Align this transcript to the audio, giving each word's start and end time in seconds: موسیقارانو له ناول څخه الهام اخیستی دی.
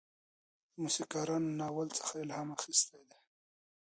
موسیقارانو 0.81 1.47
له 1.51 1.55
ناول 1.59 1.89
څخه 1.99 2.13
الهام 2.23 2.47
اخیستی 2.57 3.01
دی. 3.09 3.17